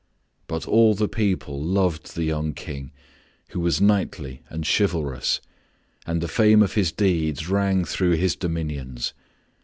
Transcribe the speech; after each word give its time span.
But 0.47 0.67
all 0.67 0.95
the 0.95 1.07
people 1.07 1.61
loved 1.61 2.15
the 2.15 2.23
young 2.23 2.55
King, 2.55 2.91
who 3.49 3.59
was 3.59 3.79
knightly 3.79 4.41
and 4.49 4.65
chivalrous, 4.67 5.41
and 6.07 6.21
the 6.21 6.27
fame 6.27 6.63
of 6.63 6.73
his 6.73 6.91
deeds 6.91 7.47
rang 7.47 7.85
through 7.85 8.13
his 8.13 8.35
dominions. 8.35 9.13